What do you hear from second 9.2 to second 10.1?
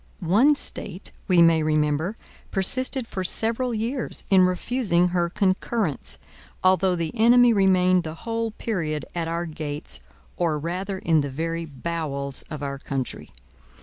our gates,